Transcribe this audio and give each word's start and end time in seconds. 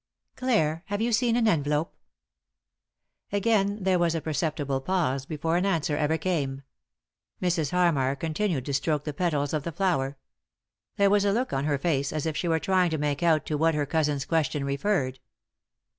"Clare, 0.35 0.81
have 0.87 0.99
you 0.99 1.11
seen 1.11 1.35
an 1.35 1.47
envelope?" 1.47 1.95
Again 3.31 3.77
there 3.83 3.99
was 3.99 4.15
a 4.15 4.21
perceptible 4.21 4.81
pause 4.81 5.27
before 5.27 5.57
an 5.57 5.65
answer 5.67 5.95
ever 5.95 6.17
came. 6.17 6.63
Mrs. 7.39 7.69
Harmar 7.69 8.15
continued 8.15 8.65
to 8.65 8.73
stroke 8.73 9.03
the 9.03 9.13
petals 9.13 9.53
of 9.53 9.61
the 9.63 9.71
flower. 9.71 10.17
There 10.97 11.11
was 11.11 11.23
a 11.23 11.31
look 11.31 11.53
on 11.53 11.65
her 11.65 11.77
face 11.77 12.11
as 12.11 12.25
if 12.25 12.35
she 12.35 12.47
were 12.47 12.57
trying 12.59 12.89
to 12.89 12.97
make 12.97 13.21
out 13.21 13.45
to 13.45 13.59
what 13.59 13.75
her 13.75 13.85
cousin's 13.85 14.25
question 14.25 14.65
referred. 14.65 15.19